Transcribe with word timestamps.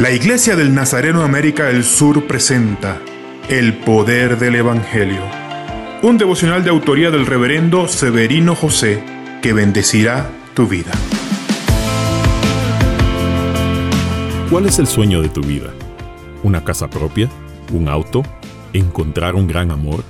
La 0.00 0.10
Iglesia 0.12 0.56
del 0.56 0.72
Nazareno 0.72 1.24
América 1.24 1.66
del 1.66 1.84
Sur 1.84 2.26
presenta 2.26 3.02
El 3.50 3.74
Poder 3.74 4.38
del 4.38 4.54
Evangelio, 4.54 5.20
un 6.02 6.16
devocional 6.16 6.64
de 6.64 6.70
autoría 6.70 7.10
del 7.10 7.26
reverendo 7.26 7.86
Severino 7.86 8.54
José 8.54 9.04
que 9.42 9.52
bendecirá 9.52 10.30
tu 10.54 10.66
vida. 10.66 10.90
¿Cuál 14.48 14.64
es 14.64 14.78
el 14.78 14.86
sueño 14.86 15.20
de 15.20 15.28
tu 15.28 15.42
vida? 15.42 15.70
¿Una 16.42 16.64
casa 16.64 16.88
propia? 16.88 17.28
¿Un 17.70 17.86
auto? 17.86 18.22
¿Encontrar 18.72 19.34
un 19.34 19.46
gran 19.48 19.70
amor? 19.70 20.02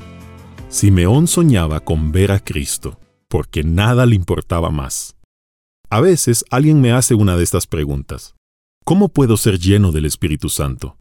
Simeón 0.69 1.27
soñaba 1.27 1.81
con 1.81 2.13
ver 2.13 2.31
a 2.31 2.39
Cristo, 2.39 3.01
porque 3.27 3.65
nada 3.65 4.07
le 4.07 4.15
importaba 4.15 4.71
más. 4.71 5.17
A 5.89 6.01
veces 6.01 6.45
alguien 6.53 6.81
me 6.81 6.93
hace 6.93 7.17
una 7.17 7.37
de 7.37 7.43
estas 7.43 7.67
preguntas. 7.67 8.37
¿Cómo 8.91 9.09
puedo 9.09 9.37
ser 9.37 9.61
lleno 9.61 9.93
del 9.93 10.05
Espíritu 10.05 10.49
Santo? 10.49 10.99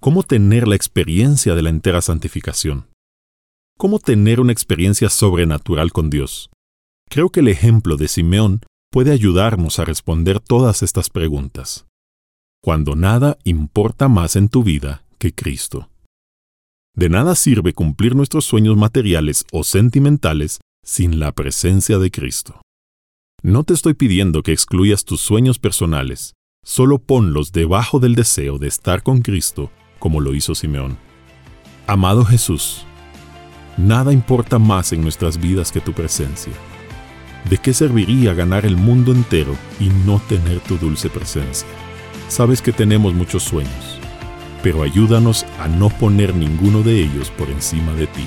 ¿Cómo 0.00 0.24
tener 0.24 0.66
la 0.66 0.74
experiencia 0.74 1.54
de 1.54 1.62
la 1.62 1.70
entera 1.70 2.02
santificación? 2.02 2.88
¿Cómo 3.78 4.00
tener 4.00 4.40
una 4.40 4.50
experiencia 4.50 5.08
sobrenatural 5.08 5.92
con 5.92 6.10
Dios? 6.10 6.50
Creo 7.08 7.30
que 7.30 7.38
el 7.38 7.46
ejemplo 7.46 7.96
de 7.96 8.08
Simeón 8.08 8.62
puede 8.90 9.12
ayudarnos 9.12 9.78
a 9.78 9.84
responder 9.84 10.40
todas 10.40 10.82
estas 10.82 11.10
preguntas. 11.10 11.86
Cuando 12.60 12.96
nada 12.96 13.38
importa 13.44 14.08
más 14.08 14.34
en 14.34 14.48
tu 14.48 14.64
vida 14.64 15.04
que 15.18 15.32
Cristo. 15.32 15.90
De 16.96 17.08
nada 17.08 17.36
sirve 17.36 17.72
cumplir 17.72 18.16
nuestros 18.16 18.46
sueños 18.46 18.76
materiales 18.76 19.44
o 19.52 19.62
sentimentales 19.62 20.58
sin 20.84 21.20
la 21.20 21.30
presencia 21.30 22.00
de 22.00 22.10
Cristo. 22.10 22.62
No 23.44 23.62
te 23.62 23.74
estoy 23.74 23.94
pidiendo 23.94 24.42
que 24.42 24.50
excluyas 24.50 25.04
tus 25.04 25.20
sueños 25.20 25.60
personales, 25.60 26.34
solo 26.62 26.98
ponlos 26.98 27.52
debajo 27.52 27.98
del 28.00 28.14
deseo 28.14 28.58
de 28.58 28.68
estar 28.68 29.02
con 29.02 29.22
Cristo, 29.22 29.70
como 29.98 30.20
lo 30.20 30.34
hizo 30.34 30.54
Simeón. 30.54 30.98
Amado 31.86 32.24
Jesús, 32.24 32.84
nada 33.76 34.12
importa 34.12 34.58
más 34.58 34.92
en 34.92 35.02
nuestras 35.02 35.38
vidas 35.38 35.72
que 35.72 35.80
tu 35.80 35.92
presencia. 35.92 36.52
¿De 37.50 37.58
qué 37.58 37.74
serviría 37.74 38.34
ganar 38.34 38.64
el 38.64 38.76
mundo 38.76 39.12
entero 39.12 39.56
y 39.80 39.88
no 40.06 40.20
tener 40.28 40.60
tu 40.60 40.78
dulce 40.78 41.10
presencia? 41.10 41.68
Sabes 42.28 42.62
que 42.62 42.72
tenemos 42.72 43.14
muchos 43.14 43.42
sueños 43.42 44.02
pero 44.62 44.82
ayúdanos 44.82 45.44
a 45.58 45.68
no 45.68 45.88
poner 45.90 46.34
ninguno 46.34 46.82
de 46.82 47.02
ellos 47.02 47.30
por 47.30 47.50
encima 47.50 47.92
de 47.94 48.06
ti. 48.06 48.24